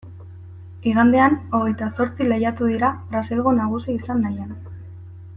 [0.91, 4.57] Igandean, hogeita zortzi, lehiatu dira Brasilgo nagusi izan nahian.